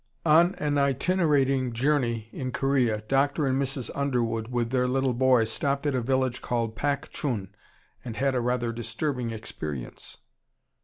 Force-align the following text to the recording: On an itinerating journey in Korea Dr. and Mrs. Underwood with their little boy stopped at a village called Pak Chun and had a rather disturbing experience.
On 0.25 0.55
an 0.55 0.79
itinerating 0.79 1.73
journey 1.73 2.27
in 2.31 2.51
Korea 2.51 3.03
Dr. 3.07 3.45
and 3.45 3.61
Mrs. 3.61 3.91
Underwood 3.93 4.47
with 4.47 4.71
their 4.71 4.87
little 4.87 5.13
boy 5.13 5.43
stopped 5.43 5.85
at 5.85 5.93
a 5.93 6.01
village 6.01 6.41
called 6.41 6.75
Pak 6.75 7.11
Chun 7.11 7.53
and 8.03 8.15
had 8.15 8.33
a 8.33 8.41
rather 8.41 8.71
disturbing 8.71 9.29
experience. 9.29 10.17